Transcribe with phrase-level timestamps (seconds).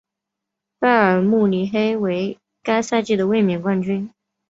[0.79, 4.11] 拜仁慕尼黑为该赛季的卫冕冠军。